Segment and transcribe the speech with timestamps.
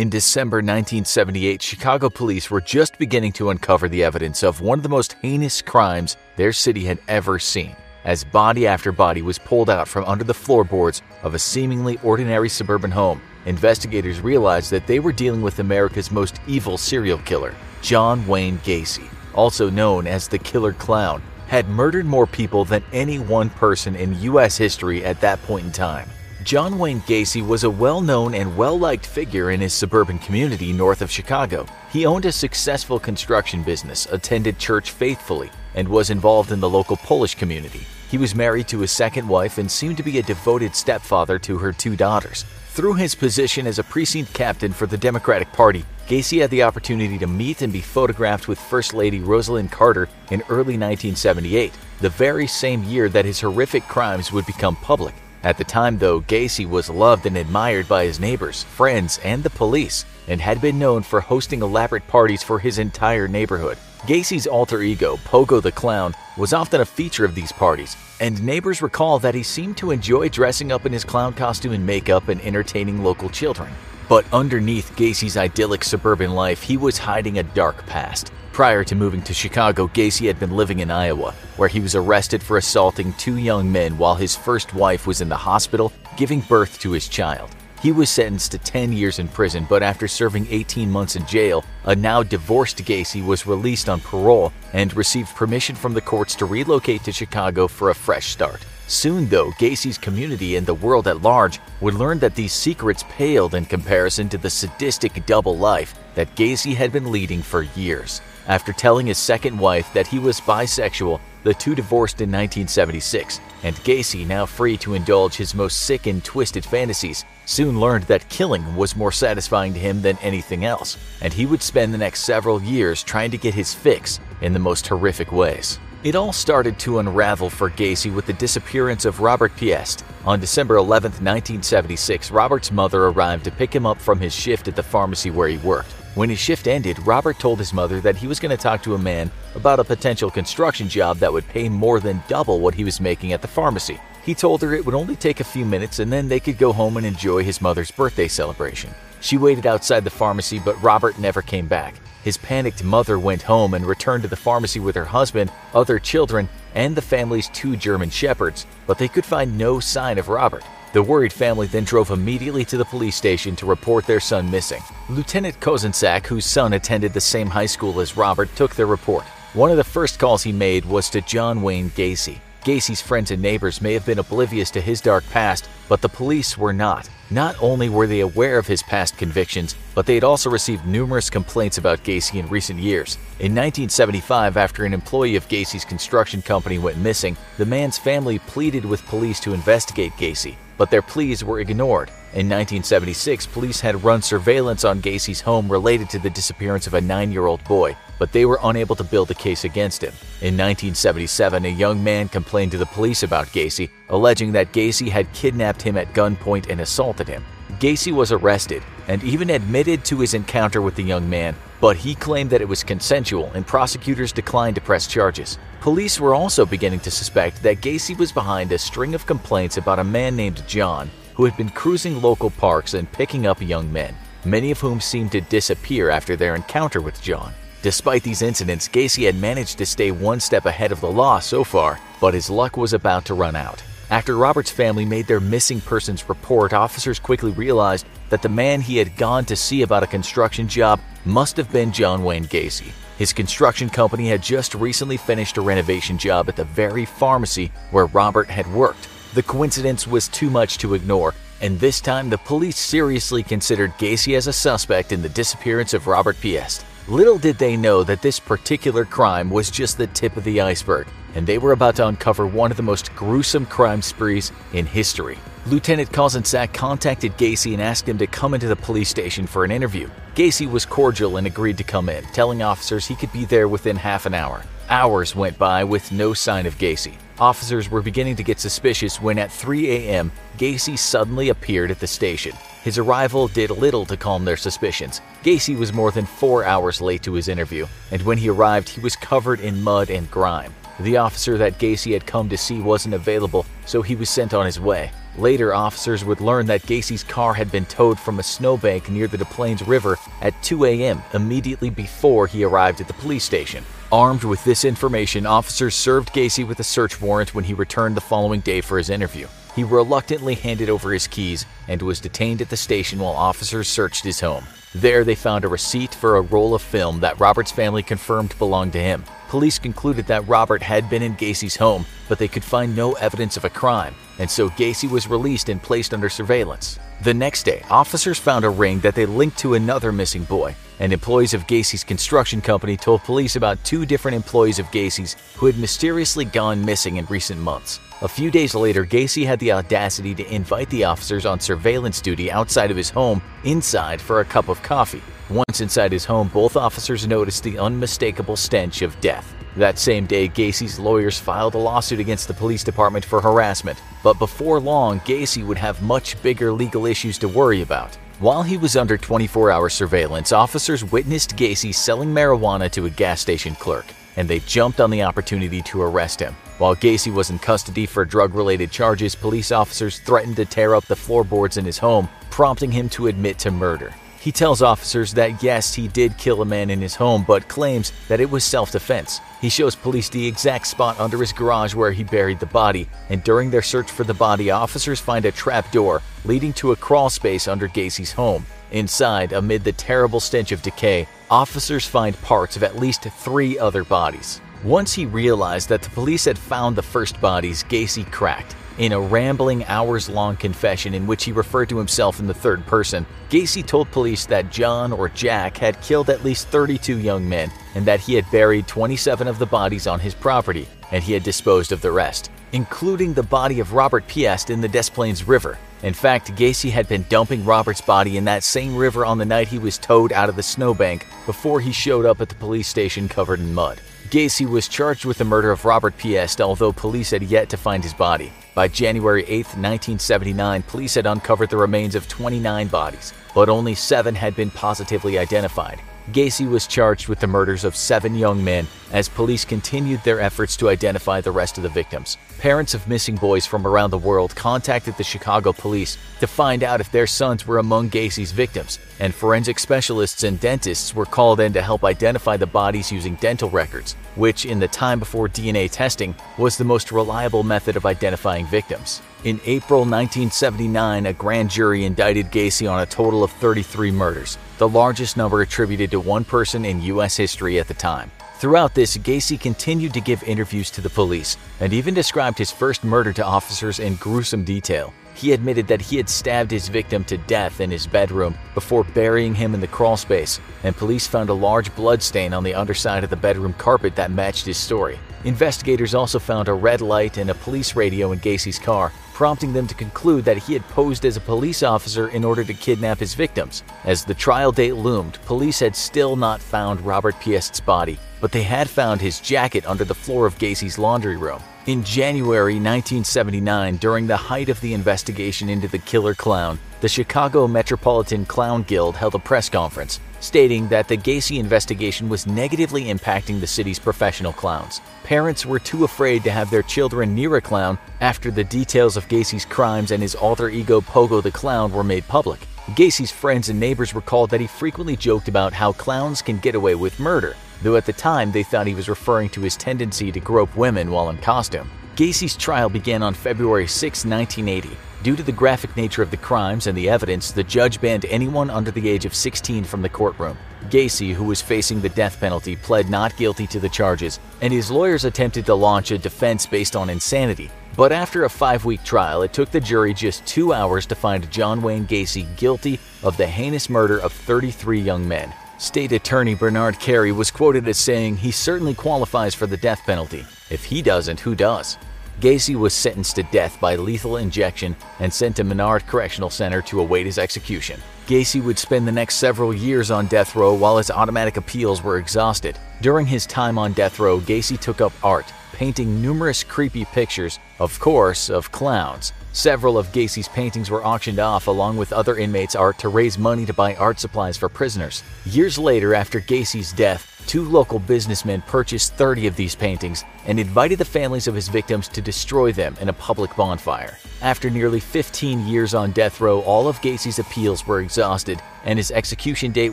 [0.00, 4.82] In December 1978, Chicago police were just beginning to uncover the evidence of one of
[4.82, 7.76] the most heinous crimes their city had ever seen,
[8.06, 12.48] as body after body was pulled out from under the floorboards of a seemingly ordinary
[12.48, 13.20] suburban home.
[13.44, 19.06] Investigators realized that they were dealing with America's most evil serial killer, John Wayne Gacy,
[19.34, 24.18] also known as the Killer Clown, had murdered more people than any one person in
[24.22, 24.56] U.S.
[24.56, 26.08] history at that point in time.
[26.50, 30.72] John Wayne Gacy was a well known and well liked figure in his suburban community
[30.72, 31.64] north of Chicago.
[31.92, 36.96] He owned a successful construction business, attended church faithfully, and was involved in the local
[36.96, 37.82] Polish community.
[38.10, 41.56] He was married to his second wife and seemed to be a devoted stepfather to
[41.58, 42.44] her two daughters.
[42.70, 47.16] Through his position as a precinct captain for the Democratic Party, Gacy had the opportunity
[47.18, 52.48] to meet and be photographed with First Lady Rosalynn Carter in early 1978, the very
[52.48, 55.14] same year that his horrific crimes would become public.
[55.42, 59.48] At the time, though, Gacy was loved and admired by his neighbors, friends, and the
[59.48, 63.78] police, and had been known for hosting elaborate parties for his entire neighborhood.
[64.00, 68.82] Gacy's alter ego, Pogo the Clown, was often a feature of these parties, and neighbors
[68.82, 72.40] recall that he seemed to enjoy dressing up in his clown costume and makeup and
[72.42, 73.70] entertaining local children.
[74.10, 78.32] But underneath Gacy's idyllic suburban life, he was hiding a dark past.
[78.52, 82.42] Prior to moving to Chicago, Gacy had been living in Iowa, where he was arrested
[82.42, 86.78] for assaulting two young men while his first wife was in the hospital giving birth
[86.80, 87.48] to his child.
[87.80, 91.64] He was sentenced to 10 years in prison, but after serving 18 months in jail,
[91.84, 96.44] a now divorced Gacy was released on parole and received permission from the courts to
[96.44, 98.66] relocate to Chicago for a fresh start.
[98.90, 103.54] Soon, though, Gacy's community and the world at large would learn that these secrets paled
[103.54, 108.20] in comparison to the sadistic double life that Gacy had been leading for years.
[108.48, 113.76] After telling his second wife that he was bisexual, the two divorced in 1976, and
[113.76, 118.74] Gacy, now free to indulge his most sick and twisted fantasies, soon learned that killing
[118.74, 122.60] was more satisfying to him than anything else, and he would spend the next several
[122.60, 125.78] years trying to get his fix in the most horrific ways.
[126.02, 130.02] It all started to unravel for Gacy with the disappearance of Robert Piest.
[130.24, 134.76] On December 11, 1976, Robert's mother arrived to pick him up from his shift at
[134.76, 135.92] the pharmacy where he worked.
[136.14, 138.94] When his shift ended, Robert told his mother that he was going to talk to
[138.94, 142.84] a man about a potential construction job that would pay more than double what he
[142.84, 144.00] was making at the pharmacy.
[144.24, 146.72] He told her it would only take a few minutes and then they could go
[146.72, 148.94] home and enjoy his mother's birthday celebration.
[149.20, 151.94] She waited outside the pharmacy, but Robert never came back.
[152.22, 156.48] His panicked mother went home and returned to the pharmacy with her husband, other children,
[156.74, 160.62] and the family's two German shepherds, but they could find no sign of Robert.
[160.92, 164.82] The worried family then drove immediately to the police station to report their son missing.
[165.08, 169.24] Lieutenant Kozenczak, whose son attended the same high school as Robert, took their report.
[169.54, 172.40] One of the first calls he made was to John Wayne Gacy.
[172.64, 176.58] Gacy's friends and neighbors may have been oblivious to his dark past, but the police
[176.58, 177.08] were not.
[177.30, 181.30] Not only were they aware of his past convictions, but they had also received numerous
[181.30, 183.16] complaints about Gacy in recent years.
[183.38, 188.84] In 1975, after an employee of Gacy's construction company went missing, the man's family pleaded
[188.84, 192.08] with police to investigate Gacy, but their pleas were ignored.
[192.32, 197.00] In 1976, police had run surveillance on Gacy's home related to the disappearance of a
[197.02, 200.14] nine year old boy, but they were unable to build a case against him.
[200.40, 205.30] In 1977, a young man complained to the police about Gacy, alleging that Gacy had
[205.34, 207.44] kidnapped him at gunpoint and assaulted him.
[207.72, 212.14] Gacy was arrested and even admitted to his encounter with the young man, but he
[212.14, 215.58] claimed that it was consensual and prosecutors declined to press charges.
[215.80, 219.98] Police were also beginning to suspect that Gacy was behind a string of complaints about
[219.98, 224.14] a man named John who had been cruising local parks and picking up young men,
[224.44, 227.52] many of whom seemed to disappear after their encounter with John.
[227.82, 231.64] Despite these incidents, Gacy had managed to stay one step ahead of the law so
[231.64, 233.82] far, but his luck was about to run out.
[234.10, 238.96] After Robert's family made their missing persons report, officers quickly realized that the man he
[238.96, 242.90] had gone to see about a construction job must have been John Wayne Gacy.
[243.18, 248.06] His construction company had just recently finished a renovation job at the very pharmacy where
[248.06, 249.08] Robert had worked.
[249.34, 254.36] The coincidence was too much to ignore, and this time the police seriously considered Gacy
[254.36, 256.84] as a suspect in the disappearance of Robert Piest.
[257.06, 261.06] Little did they know that this particular crime was just the tip of the iceberg,
[261.34, 265.38] and they were about to uncover one of the most gruesome crime sprees in history.
[265.66, 269.70] Lieutenant Kozenczak contacted Gacy and asked him to come into the police station for an
[269.70, 270.08] interview.
[270.34, 273.96] Gacy was cordial and agreed to come in, telling officers he could be there within
[273.96, 274.62] half an hour.
[274.88, 277.14] Hours went by with no sign of Gacy.
[277.38, 282.06] Officers were beginning to get suspicious when at 3 a.m., Gacy suddenly appeared at the
[282.06, 282.52] station.
[282.82, 285.20] His arrival did little to calm their suspicions.
[285.42, 289.00] Gacy was more than four hours late to his interview, and when he arrived, he
[289.00, 290.74] was covered in mud and grime.
[291.00, 294.66] The officer that Gacy had come to see wasn't available, so he was sent on
[294.66, 295.10] his way.
[295.38, 299.38] Later, officers would learn that Gacy's car had been towed from a snowbank near the
[299.38, 301.22] Des Plaines River at 2 a.m.
[301.32, 303.82] immediately before he arrived at the police station.
[304.12, 308.20] Armed with this information, officers served Gacy with a search warrant when he returned the
[308.20, 309.46] following day for his interview.
[309.74, 314.24] He reluctantly handed over his keys and was detained at the station while officers searched
[314.24, 314.64] his home.
[314.94, 318.92] There, they found a receipt for a roll of film that Robert's family confirmed belonged
[318.92, 319.24] to him.
[319.50, 323.56] Police concluded that Robert had been in Gacy's home, but they could find no evidence
[323.56, 327.00] of a crime, and so Gacy was released and placed under surveillance.
[327.22, 331.12] The next day, officers found a ring that they linked to another missing boy, and
[331.12, 335.78] employees of Gacy's construction company told police about two different employees of Gacy's who had
[335.78, 337.98] mysteriously gone missing in recent months.
[338.22, 342.52] A few days later, Gacy had the audacity to invite the officers on surveillance duty
[342.52, 345.22] outside of his home inside for a cup of coffee.
[345.50, 349.52] Once inside his home, both officers noticed the unmistakable stench of death.
[349.74, 354.38] That same day, Gacy's lawyers filed a lawsuit against the police department for harassment, but
[354.38, 358.14] before long, Gacy would have much bigger legal issues to worry about.
[358.38, 363.40] While he was under 24 hour surveillance, officers witnessed Gacy selling marijuana to a gas
[363.40, 364.06] station clerk,
[364.36, 366.54] and they jumped on the opportunity to arrest him.
[366.78, 371.06] While Gacy was in custody for drug related charges, police officers threatened to tear up
[371.06, 374.14] the floorboards in his home, prompting him to admit to murder.
[374.40, 378.10] He tells officers that yes, he did kill a man in his home, but claims
[378.28, 379.38] that it was self defense.
[379.60, 383.44] He shows police the exact spot under his garage where he buried the body, and
[383.44, 387.28] during their search for the body, officers find a trap door leading to a crawl
[387.28, 388.64] space under Gacy's home.
[388.92, 394.04] Inside, amid the terrible stench of decay, officers find parts of at least three other
[394.04, 394.62] bodies.
[394.82, 398.74] Once he realized that the police had found the first bodies, Gacy cracked.
[399.00, 402.84] In a rambling, hours long confession in which he referred to himself in the third
[402.84, 407.72] person, Gacy told police that John or Jack had killed at least 32 young men
[407.94, 411.42] and that he had buried 27 of the bodies on his property and he had
[411.42, 415.78] disposed of the rest, including the body of Robert Piest in the Des Plaines River.
[416.02, 419.68] In fact, Gacy had been dumping Robert's body in that same river on the night
[419.68, 423.30] he was towed out of the snowbank before he showed up at the police station
[423.30, 423.98] covered in mud.
[424.28, 428.04] Gacy was charged with the murder of Robert Piest, although police had yet to find
[428.04, 428.52] his body.
[428.80, 434.34] By January 8, 1979, police had uncovered the remains of 29 bodies, but only seven
[434.34, 436.00] had been positively identified.
[436.32, 440.76] Gacy was charged with the murders of seven young men as police continued their efforts
[440.76, 442.36] to identify the rest of the victims.
[442.58, 447.00] Parents of missing boys from around the world contacted the Chicago police to find out
[447.00, 451.72] if their sons were among Gacy's victims, and forensic specialists and dentists were called in
[451.72, 456.34] to help identify the bodies using dental records, which, in the time before DNA testing,
[456.58, 459.22] was the most reliable method of identifying victims.
[459.44, 464.88] In April 1979, a grand jury indicted Gacy on a total of 33 murders, the
[464.88, 467.38] largest number attributed to one person in U.S.
[467.38, 468.30] history at the time.
[468.60, 473.04] Throughout this, Gacy continued to give interviews to the police and even described his first
[473.04, 475.14] murder to officers in gruesome detail.
[475.32, 479.54] He admitted that he had stabbed his victim to death in his bedroom before burying
[479.54, 483.30] him in the crawlspace, and police found a large blood stain on the underside of
[483.30, 485.18] the bedroom carpet that matched his story.
[485.44, 489.10] Investigators also found a red light and a police radio in Gacy's car,
[489.40, 492.74] prompting them to conclude that he had posed as a police officer in order to
[492.74, 493.82] kidnap his victims.
[494.04, 498.62] As the trial date loomed, police had still not found Robert Piest's body, but they
[498.62, 501.62] had found his jacket under the floor of Gacy's laundry room.
[501.86, 507.66] In January 1979, during the height of the investigation into the killer clown, the Chicago
[507.66, 513.60] Metropolitan Clown Guild held a press conference, stating that the Gacy investigation was negatively impacting
[513.60, 515.00] the city's professional clowns.
[515.22, 519.28] Parents were too afraid to have their children near a clown after the details of
[519.28, 522.60] Gacy's crimes and his alter ego Pogo the Clown were made public.
[522.88, 526.94] Gacy's friends and neighbors recalled that he frequently joked about how clowns can get away
[526.96, 530.40] with murder, though at the time they thought he was referring to his tendency to
[530.40, 531.88] grope women while in costume.
[532.16, 534.96] Gacy's trial began on February 6, 1980.
[535.22, 538.70] Due to the graphic nature of the crimes and the evidence, the judge banned anyone
[538.70, 540.56] under the age of 16 from the courtroom.
[540.88, 544.90] Gacy, who was facing the death penalty, pled not guilty to the charges, and his
[544.90, 547.70] lawyers attempted to launch a defense based on insanity.
[547.96, 551.50] But after a five week trial, it took the jury just two hours to find
[551.50, 555.52] John Wayne Gacy guilty of the heinous murder of 33 young men.
[555.78, 560.46] State Attorney Bernard Carey was quoted as saying he certainly qualifies for the death penalty.
[560.70, 561.98] If he doesn't, who does?
[562.40, 567.00] Gacy was sentenced to death by lethal injection and sent to Menard Correctional Center to
[567.00, 568.00] await his execution.
[568.26, 572.16] Gacy would spend the next several years on death row while his automatic appeals were
[572.18, 572.78] exhausted.
[573.02, 577.98] During his time on death row, Gacy took up art, painting numerous creepy pictures, of
[577.98, 579.32] course, of clowns.
[579.52, 583.66] Several of Gacy's paintings were auctioned off along with other inmates' art to raise money
[583.66, 585.24] to buy art supplies for prisoners.
[585.44, 591.00] Years later, after Gacy's death, two local businessmen purchased 30 of these paintings and invited
[591.00, 594.18] the families of his victims to destroy them in a public bonfire.
[594.40, 599.10] After nearly 15 years on death row, all of Gacy's appeals were exhausted, and his
[599.10, 599.92] execution date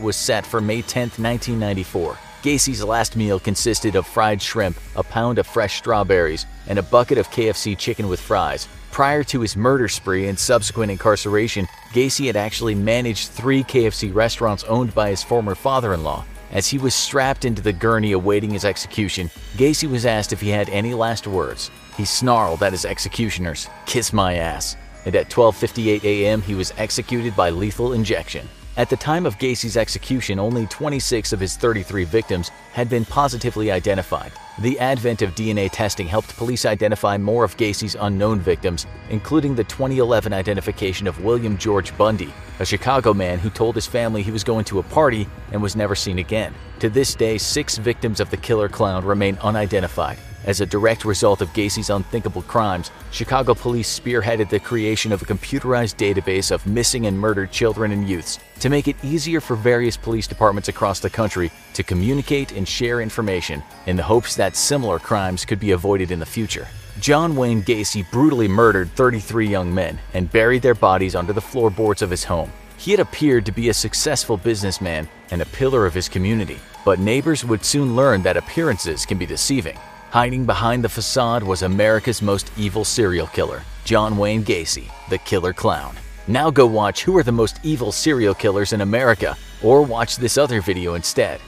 [0.00, 2.16] was set for May 10, 1994.
[2.42, 7.18] Gacy's last meal consisted of fried shrimp, a pound of fresh strawberries, and a bucket
[7.18, 8.68] of KFC chicken with fries.
[8.92, 14.64] Prior to his murder spree and subsequent incarceration, Gacy had actually managed three KFC restaurants
[14.64, 16.24] owned by his former father in law.
[16.52, 20.48] As he was strapped into the gurney awaiting his execution, Gacy was asked if he
[20.48, 21.70] had any last words.
[21.96, 24.76] He snarled at his executioners, Kiss my ass.
[25.04, 28.48] And at 12:58 a.m., he was executed by lethal injection.
[28.78, 33.72] At the time of Gacy's execution, only 26 of his 33 victims had been positively
[33.72, 34.30] identified.
[34.60, 39.64] The advent of DNA testing helped police identify more of Gacy's unknown victims, including the
[39.64, 44.44] 2011 identification of William George Bundy, a Chicago man who told his family he was
[44.44, 46.54] going to a party and was never seen again.
[46.78, 50.18] To this day, six victims of the killer clown remain unidentified.
[50.44, 55.24] As a direct result of Gacy's unthinkable crimes, Chicago police spearheaded the creation of a
[55.24, 59.96] computerized database of missing and murdered children and youths to make it easier for various
[59.96, 64.98] police departments across the country to communicate and share information in the hopes that similar
[64.98, 66.66] crimes could be avoided in the future.
[67.00, 72.02] John Wayne Gacy brutally murdered 33 young men and buried their bodies under the floorboards
[72.02, 72.52] of his home.
[72.76, 76.98] He had appeared to be a successful businessman and a pillar of his community, but
[76.98, 79.76] neighbors would soon learn that appearances can be deceiving.
[80.10, 85.52] Hiding behind the facade was America's most evil serial killer, John Wayne Gacy, the Killer
[85.52, 85.94] Clown.
[86.28, 90.36] Now go watch Who Are the Most Evil Serial Killers in America, or watch this
[90.36, 91.40] other video instead.